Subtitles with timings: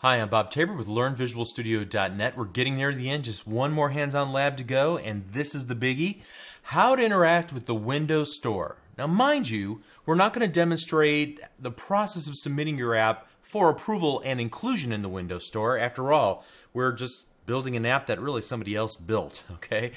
[0.00, 2.36] Hi, I'm Bob Tabor with LearnVisualStudio.net.
[2.36, 5.66] We're getting near the end, just one more hands-on lab to go, and this is
[5.66, 6.20] the biggie,
[6.62, 8.76] how to interact with the Windows Store.
[8.96, 13.70] Now, mind you, we're not going to demonstrate the process of submitting your app for
[13.70, 15.76] approval and inclusion in the Windows Store.
[15.76, 19.90] After all, we're just building an app that really somebody else built, okay?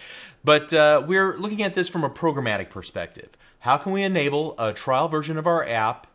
[0.44, 3.30] But uh, we're looking at this from a programmatic perspective.
[3.60, 6.08] How can we enable a trial version of our app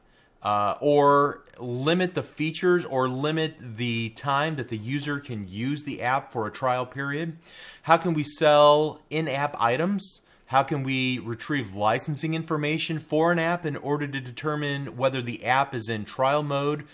[0.46, 6.00] uh, or limit the features or limit the time that the user can use the
[6.00, 7.36] app for a trial period?
[7.82, 10.22] How can we sell in app items?
[10.46, 15.44] How can we retrieve licensing information for an app in order to determine whether the
[15.44, 16.84] app is in trial mode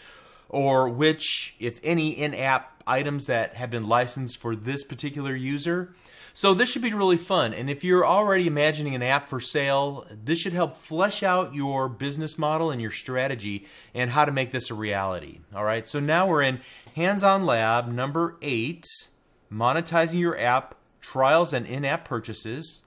[0.49, 5.95] or which, if any, in app items that have been licensed for this particular user?
[6.35, 7.53] So this should be really fun.
[7.53, 11.89] And if you're already imagining an app for sale, this should help flesh out your
[11.89, 15.41] business model and your strategy and how to make this a reality.
[15.55, 15.87] All right.
[15.87, 16.61] So now we're in
[16.97, 18.87] hands-on lab number eight,
[19.53, 22.83] monetizing your app, trials and in-app purchases.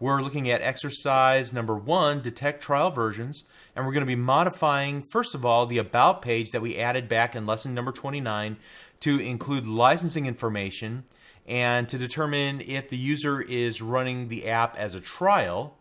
[0.00, 3.44] We're looking at exercise number one, detect trial versions,
[3.76, 7.06] and we're going to be modifying, first of all, the about page that we added
[7.06, 8.56] back in lesson number 29
[9.00, 11.04] to include licensing information
[11.46, 15.76] and to determine if the user is running the app as a trial.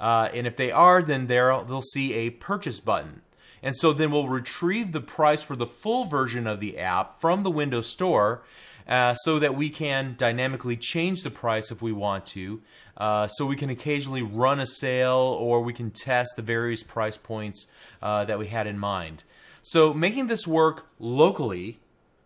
[0.00, 3.22] Uh, and if they are, then they'll see a purchase button.
[3.62, 7.44] And so then we'll retrieve the price for the full version of the app from
[7.44, 8.42] the Windows Store
[8.88, 12.60] uh, so that we can dynamically change the price if we want to.
[12.96, 17.16] Uh, so we can occasionally run a sale or we can test the various price
[17.16, 17.68] points
[18.02, 19.22] uh, that we had in mind.
[19.62, 21.78] So making this work locally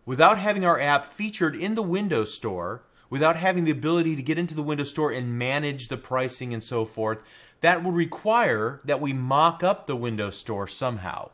[0.07, 4.39] without having our app featured in the Windows Store, without having the ability to get
[4.39, 7.21] into the Windows Store and manage the pricing and so forth,
[7.61, 11.29] that would require that we mock up the Windows Store somehow.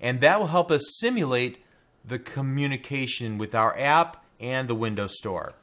[0.00, 1.64] And that will help us simulate
[2.04, 5.54] the communication with our app and the Windows Store.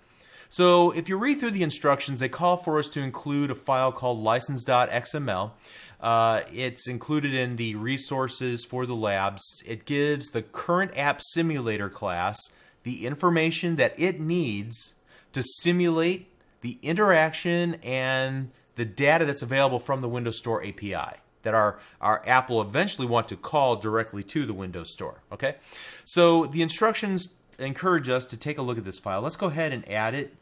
[0.50, 3.92] So if you read through the instructions, they call for us to include a file
[3.92, 5.52] called license.xml.
[6.00, 9.64] Uh, it's included in the resources for the labs.
[9.66, 12.38] It gives the current app simulator class
[12.84, 14.94] the information that it needs
[15.34, 16.30] to simulate
[16.62, 22.22] the interaction and the data that's available from the Windows Store API that our, our
[22.28, 25.22] app will eventually want to call directly to the Windows Store.
[25.32, 25.56] Okay,
[26.04, 27.30] so the instructions
[27.60, 29.22] encourage us to take a look at this file.
[29.22, 30.36] Let's go ahead and add it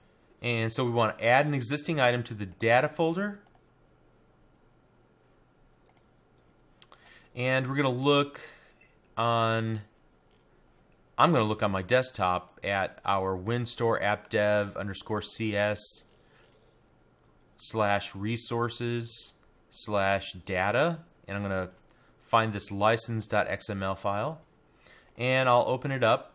[0.43, 3.39] and so we want to add an existing item to the data folder.
[7.33, 8.41] And we're going to look
[9.15, 9.81] on,
[11.17, 15.79] I'm going to look on my desktop at our WinStore app dev underscore CS
[17.57, 19.33] slash resources
[19.71, 20.99] slash data.
[21.25, 21.71] And I'm going to
[22.27, 24.41] find this license.xml file.
[25.17, 26.32] And I'll open it up.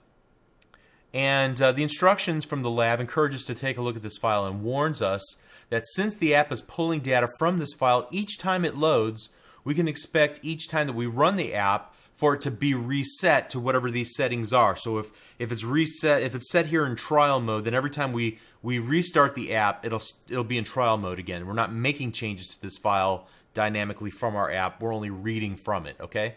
[1.18, 4.18] And uh, the instructions from the lab encourage us to take a look at this
[4.18, 5.34] file and warns us
[5.68, 9.28] that since the app is pulling data from this file each time it loads,
[9.64, 13.50] we can expect each time that we run the app for it to be reset
[13.50, 14.76] to whatever these settings are.
[14.76, 18.12] So if, if it's reset, if it's set here in trial mode, then every time
[18.12, 21.48] we, we restart the app, it'll, it'll be in trial mode again.
[21.48, 23.26] We're not making changes to this file
[23.58, 24.80] dynamically from our app.
[24.80, 26.36] We're only reading from it, okay?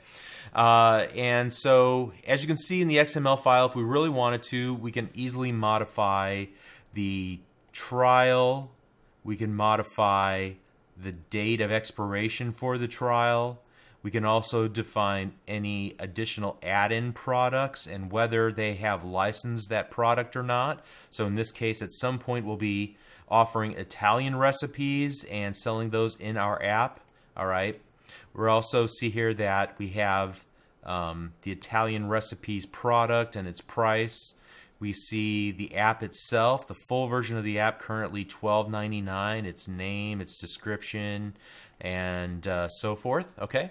[0.56, 4.42] Uh, and so, as you can see in the XML file, if we really wanted
[4.50, 6.46] to, we can easily modify
[6.96, 7.40] the
[7.72, 8.72] trial.
[9.24, 10.54] We can modify
[10.98, 13.62] the date of expiration for the trial.
[14.02, 20.36] We can also define any additional add-in products and whether they have licensed that product
[20.36, 20.84] or not.
[21.12, 22.98] So in this case, at some point, we'll be
[23.30, 27.00] offering Italian recipes and selling those in our app.
[27.36, 27.80] All right.
[28.34, 30.46] We also see here that we have
[30.84, 34.36] um, the Italian recipes product and its price.
[34.80, 40.22] We see the app itself, the full version of the app currently $12.99, its name,
[40.22, 41.36] its description,
[41.80, 43.38] and uh, so forth.
[43.38, 43.70] Okay.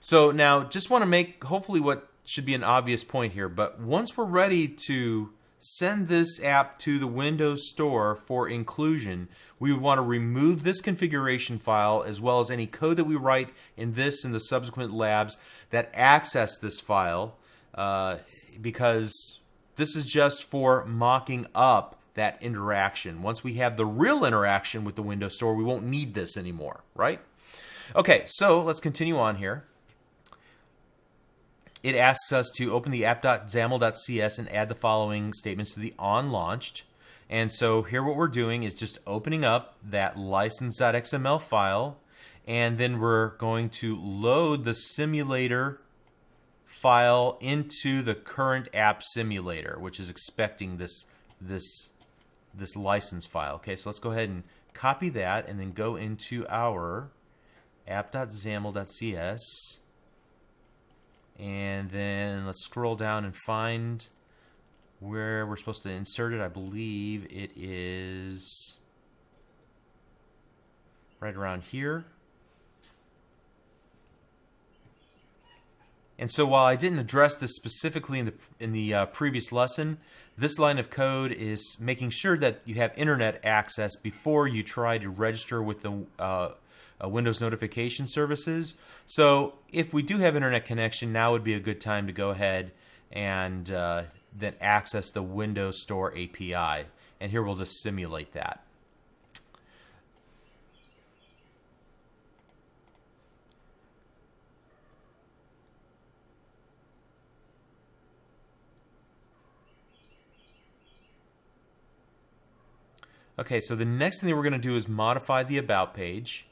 [0.00, 3.80] So now just want to make hopefully what should be an obvious point here, but
[3.80, 9.28] once we're ready to send this app to the Windows Store for inclusion,
[9.58, 13.16] we would want to remove this configuration file as well as any code that we
[13.16, 15.36] write in this and the subsequent labs
[15.70, 17.36] that access this file
[17.74, 18.18] uh,
[18.60, 19.40] because
[19.76, 23.22] this is just for mocking up that interaction.
[23.22, 26.82] Once we have the real interaction with the Windows Store, we won't need this anymore,
[26.94, 27.20] right?
[27.94, 29.67] Okay, so let's continue on here
[31.82, 36.30] it asks us to open the app.xaml.cs and add the following statements to the on
[36.30, 36.84] launched.
[37.30, 41.98] And so here what we're doing is just opening up that license.xml file
[42.46, 45.80] and then we're going to load the simulator
[46.64, 51.04] file into the current app simulator, which is expecting this
[51.40, 51.90] this
[52.54, 53.56] this license file.
[53.56, 57.10] Okay, so let's go ahead and copy that and then go into our
[57.86, 59.80] app.xaml.cs
[61.38, 64.08] and then let's scroll down and find
[65.00, 66.40] where we're supposed to insert it.
[66.40, 68.78] I believe it is
[71.20, 72.04] right around here.
[76.18, 79.98] And so while I didn't address this specifically in the in the uh, previous lesson,
[80.36, 84.98] this line of code is making sure that you have internet access before you try
[84.98, 86.50] to register with the uh,
[87.02, 88.76] uh, Windows notification services.
[89.06, 92.30] So if we do have internet connection, now would be a good time to go
[92.30, 92.72] ahead
[93.12, 94.02] and uh,
[94.36, 96.86] then access the Windows Store API.
[97.20, 98.64] And here we'll just simulate that.
[113.38, 116.47] Okay, so the next thing that we're going to do is modify the About page.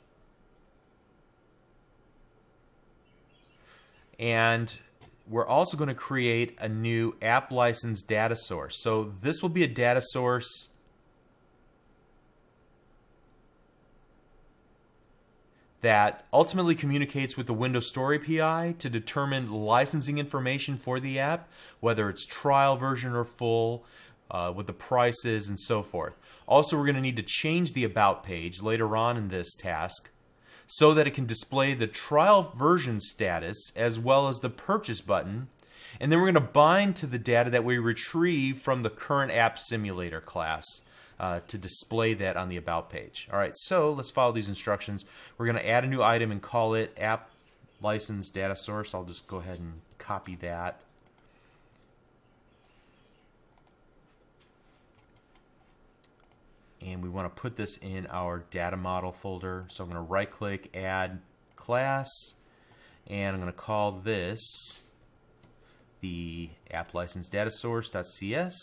[4.19, 4.79] And
[5.29, 8.81] we're also going to create a new app license data source.
[8.83, 10.69] So this will be a data source
[15.81, 21.49] that ultimately communicates with the Windows Store API to determine licensing information for the app,
[21.81, 23.85] whether it's trial version or full,
[24.31, 26.15] uh, what the price is, and so forth.
[26.49, 30.11] Also, we're going to need to change the About page later on in this task
[30.67, 35.49] so that it can display the trial version status as well as the purchase button.
[36.01, 39.33] And then we're going to bind to the data that we retrieve from the current
[39.33, 40.65] app simulator class
[41.19, 43.29] uh, to display that on the About page.
[43.33, 45.05] All right, so let's follow these instructions.
[45.39, 47.31] We're going to add a new item and call it app
[47.81, 48.95] license data source.
[48.95, 50.81] I'll just go ahead and copy that.
[56.87, 59.67] And we want to put this in our data model folder.
[59.69, 61.21] So I'm going to right click, add
[61.57, 62.09] class,
[63.09, 64.81] and I'm going to call this
[66.01, 68.55] the app license data source.cs.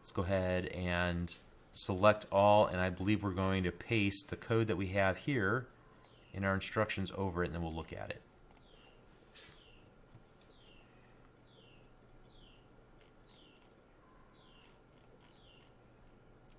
[0.00, 1.32] Let's go ahead and
[1.72, 5.68] select all, and I believe we're going to paste the code that we have here
[6.34, 8.20] in our instructions over it, and then we'll look at it.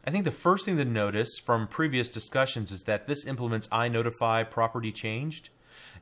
[0.06, 4.50] I think the first thing to notice from previous discussions is that this implements iNotify
[4.50, 5.48] property changed.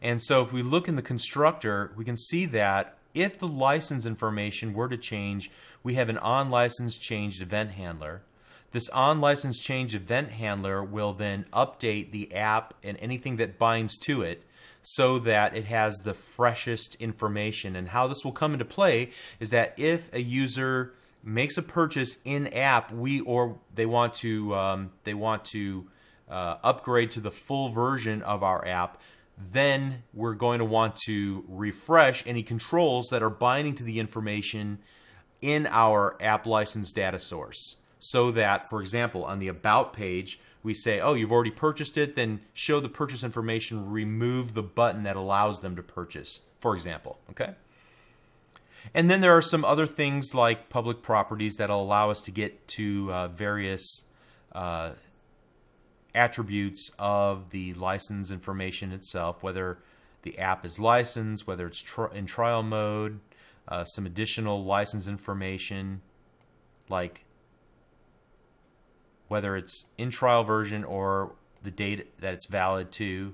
[0.01, 4.07] And so if we look in the constructor, we can see that if the license
[4.07, 5.51] information were to change,
[5.83, 8.23] we have an on-license changed event handler.
[8.71, 14.23] This on-license changed event handler will then update the app and anything that binds to
[14.23, 14.43] it
[14.81, 17.75] so that it has the freshest information.
[17.75, 22.17] And how this will come into play is that if a user makes a purchase
[22.25, 25.87] in app, we or they want to um, they want to
[26.29, 29.01] uh, upgrade to the full version of our app,
[29.51, 34.79] then we're going to want to refresh any controls that are binding to the information
[35.41, 37.77] in our app license data source.
[37.99, 42.15] So that, for example, on the About page, we say, oh, you've already purchased it,
[42.15, 47.19] then show the purchase information, remove the button that allows them to purchase, for example.
[47.31, 47.55] Okay?
[48.93, 52.31] And then there are some other things like public properties that will allow us to
[52.31, 54.05] get to uh, various
[54.53, 54.91] uh,
[56.13, 59.79] attributes of the license information itself, whether
[60.23, 63.19] the app is licensed, whether it's tri- in trial mode,
[63.67, 66.01] uh, some additional license information
[66.91, 67.23] like
[69.29, 71.31] whether it's in trial version or
[71.63, 73.33] the date that it's valid to,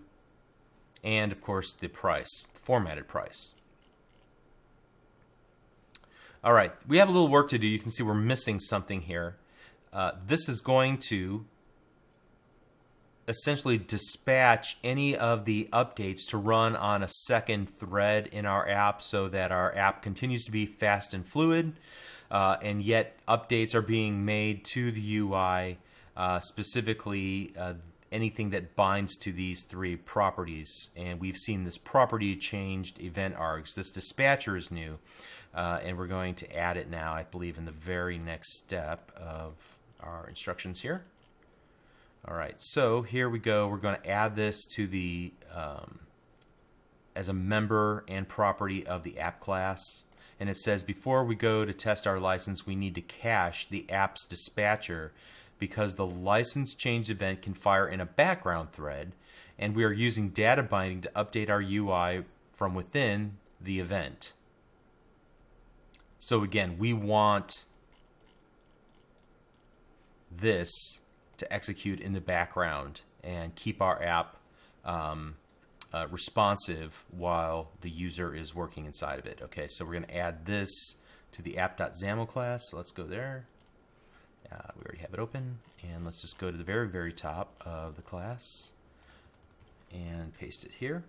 [1.04, 3.56] and of course the price, the formatted price.
[6.48, 7.68] All right, we have a little work to do.
[7.68, 9.36] You can see we're missing something here.
[9.92, 11.44] Uh, this is going to
[13.27, 19.01] essentially dispatch any of the updates to run on a second thread in our app
[19.01, 21.74] so that our app continues to be fast and fluid,
[22.32, 25.77] uh, and yet updates are being made to the UI,
[26.16, 27.74] uh, specifically uh,
[28.12, 30.90] anything that binds to these three properties.
[30.96, 33.74] And we've seen this property changed event args.
[33.76, 35.00] This dispatcher is new.
[35.54, 39.12] Uh, and we're going to add it now, I believe, in the very next step
[39.16, 39.54] of
[40.00, 41.04] our instructions here.
[42.28, 43.68] All right, so here we go.
[43.68, 46.00] We're going to add this to the um,
[47.16, 49.82] as a member and property of the app class.
[50.40, 53.90] And it says before we go to test our license, we need to cache the
[53.90, 55.14] app's dispatcher
[55.60, 59.14] because the license change event can fire in a background thread,
[59.58, 64.34] and we are using data binding to update our UI from within the event.
[66.20, 67.64] So again, we want
[70.32, 70.70] this
[71.38, 74.38] to execute in the background and keep our app
[74.86, 75.36] um,
[75.94, 79.40] uh, responsive while the user is working inside of it.
[79.42, 80.70] Okay, so we're going to add this
[81.32, 82.62] to the app.xaml class.
[82.70, 83.46] So let's go there.
[84.51, 85.60] Uh, we already have it open.
[85.84, 88.74] And let's just go to the very, very top of the class
[89.92, 91.04] and paste it here.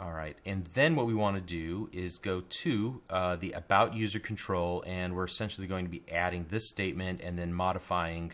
[0.00, 3.94] All right, and then what we want to do is go to uh, the about
[3.94, 8.30] user control, and we're essentially going to be adding this statement and then modifying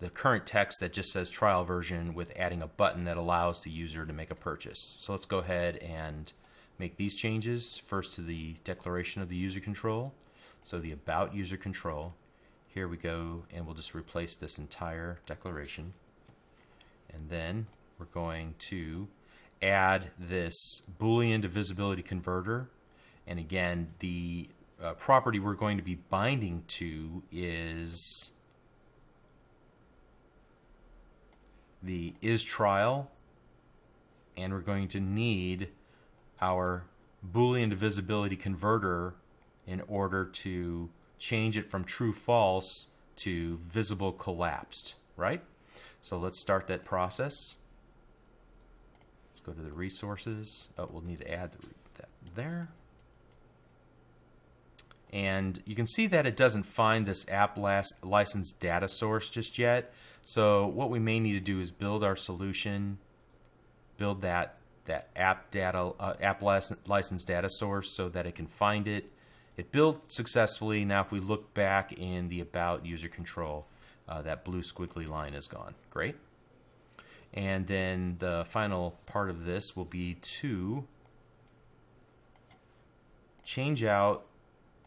[0.00, 3.70] the current text that just says trial version with adding a button that allows the
[3.70, 4.98] user to make a purchase.
[5.00, 6.32] So let's go ahead and
[6.78, 7.80] make these changes.
[7.84, 10.14] First to the declaration of the user control.
[10.64, 12.14] So the about user control.
[12.66, 15.94] Here we go, and we'll just replace this entire declaration.
[17.12, 17.66] And then
[17.98, 19.08] we're going to
[19.62, 22.68] add this Boolean to visibility converter.
[23.26, 24.50] And again, the
[24.82, 28.32] uh, property we're going to be binding to is
[31.82, 33.10] the is trial.
[34.36, 35.68] And we're going to need
[36.40, 36.84] our
[37.26, 39.14] Boolean to visibility converter
[39.66, 45.42] in order to change it from true false to visible collapsed, right?
[46.02, 47.56] So let's start that process.
[49.30, 50.68] Let's go to the resources.
[50.78, 51.52] Oh, we'll need to add
[51.96, 52.68] that there.
[55.12, 59.92] And you can see that it doesn't find this app license data source just yet.
[60.20, 62.98] So what we may need to do is build our solution,
[63.96, 68.88] build that that app data uh, app license data source so that it can find
[68.88, 69.10] it.
[69.56, 70.84] It built successfully.
[70.84, 73.66] Now, if we look back in the about user control,
[74.08, 75.74] uh, that blue squiggly line is gone.
[75.90, 76.16] Great.
[77.32, 80.84] And then the final part of this will be to
[83.44, 84.26] change out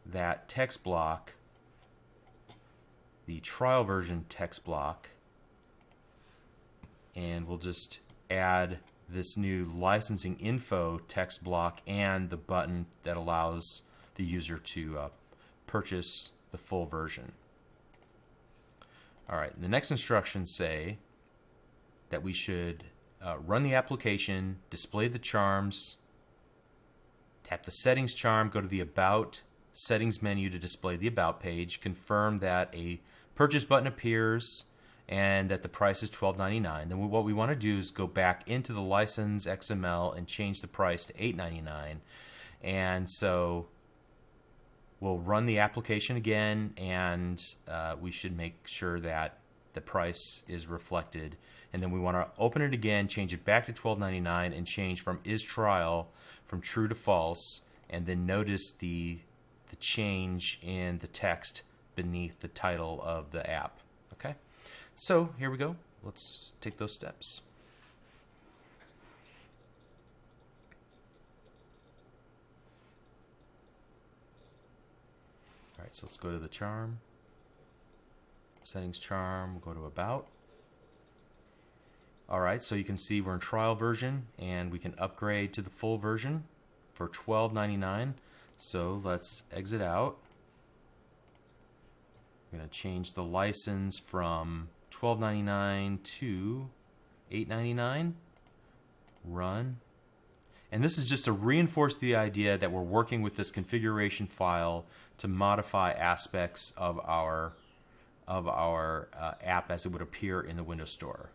[0.05, 1.33] that text block,
[3.25, 5.09] the trial version text block,
[7.15, 8.79] and we'll just add
[9.11, 13.83] this new licensing info text block and the button that allows
[14.15, 15.09] the user to uh,
[15.67, 17.33] purchase the full version.
[19.29, 20.97] All right, the next instructions say
[22.09, 22.85] that we should
[23.23, 25.97] uh, run the application, display the charms,
[27.43, 29.41] tap the settings charm, go to the about
[29.73, 32.99] settings menu to display the about page, confirm that a
[33.35, 34.65] purchase button appears
[35.09, 36.87] and that the price is $12.99.
[36.87, 40.61] Then what we want to do is go back into the license XML and change
[40.61, 41.97] the price to $8.99.
[42.61, 43.67] And so
[44.99, 49.39] we'll run the application again and uh, we should make sure that
[49.73, 51.37] the price is reflected
[51.73, 55.01] and then we want to open it again, change it back to 12.99 and change
[55.01, 56.09] from is trial
[56.45, 59.19] from true to false and then notice the
[59.69, 61.61] the change in the text
[61.95, 63.79] beneath the title of the app.
[65.01, 65.77] So, here we go.
[66.03, 67.39] Let's take those steps.
[75.77, 76.99] All right, so let's go to the charm.
[78.65, 80.27] Settings charm, go to about.
[82.27, 85.61] All right, so you can see we're in trial version and we can upgrade to
[85.61, 86.43] the full version
[86.93, 88.15] for $12.99.
[88.57, 90.17] So let's exit out.
[92.51, 96.69] I'm going to change the license from $12.99 to
[97.31, 98.13] $8.99.
[99.25, 99.77] Run.
[100.71, 104.85] And this is just to reinforce the idea that we're working with this configuration file
[105.17, 107.53] to modify aspects of our
[108.27, 111.31] of our uh, app as it would appear in the Windows Store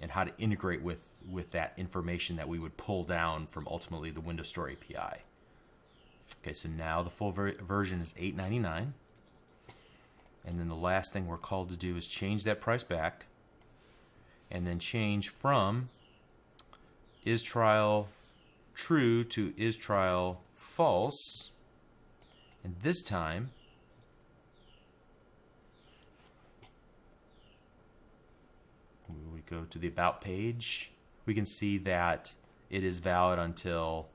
[0.00, 4.10] and how to integrate with, with that information that we would pull down from ultimately
[4.10, 5.20] the Windows Store API.
[6.42, 8.92] Okay, so now the full ver version is $8.99.
[10.48, 13.26] And then the last thing we're called to do is change that price back
[14.50, 15.90] and then change from
[17.22, 18.08] is trial
[18.74, 21.50] true to is trial false.
[22.64, 23.50] And this time,
[29.34, 30.90] we go to the About page,
[31.26, 32.32] we can see that
[32.70, 34.08] it is valid until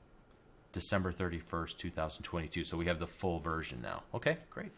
[0.72, 2.64] December 31st, 2022.
[2.64, 4.02] So we have the full version now.
[4.12, 4.72] Okay, great.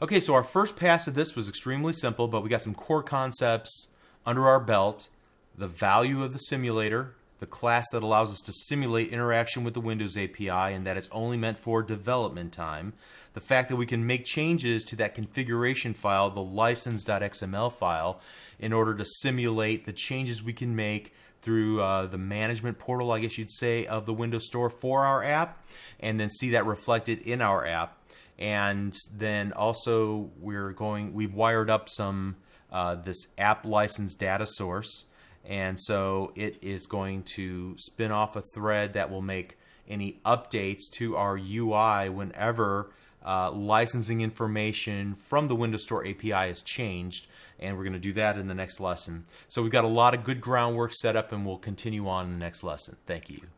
[0.00, 3.02] Okay, so our first pass of this was extremely simple, but we got some core
[3.02, 3.88] concepts
[4.24, 5.08] under our belt.
[5.56, 9.80] The value of the simulator, the class that allows us to simulate interaction with the
[9.80, 12.92] Windows API and that it's only meant for development time,
[13.34, 18.20] the fact that we can make changes to that configuration file, the license.xml file,
[18.60, 23.18] in order to simulate the changes we can make through uh, the management portal, I
[23.18, 25.64] guess you'd say, of the Windows Store for our app,
[25.98, 27.97] and then see that reflected in our app.
[28.38, 32.36] And then also we're going, we've wired up some
[32.70, 35.06] uh, this app license data source
[35.48, 40.90] and so it is going to spin off a thread that will make any updates
[40.92, 42.92] to our UI whenever
[43.24, 47.26] uh, licensing information from the Windows Store API is changed.
[47.58, 49.24] And we're going to do that in the next lesson.
[49.48, 52.32] So we've got a lot of good groundwork set up, and we'll continue on in
[52.32, 52.96] the next lesson.
[53.06, 53.57] Thank you.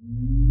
[0.00, 0.47] Mm-hmm.